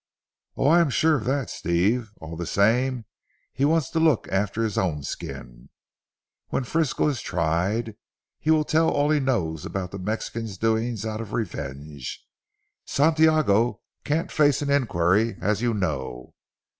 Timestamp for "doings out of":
10.57-11.33